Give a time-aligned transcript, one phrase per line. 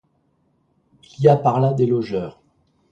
[1.19, 2.41] Il y a par là des logeurs.